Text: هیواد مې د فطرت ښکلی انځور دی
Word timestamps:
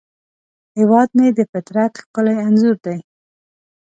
هیواد 0.77 1.09
مې 1.17 1.27
د 1.37 1.39
فطرت 1.51 1.91
ښکلی 2.01 2.35
انځور 2.47 2.75
دی 2.85 2.97